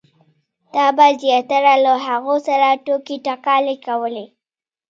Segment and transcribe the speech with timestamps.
[0.73, 4.25] تا به زیاتره له هغو سره ټوکې ټکالې کولې.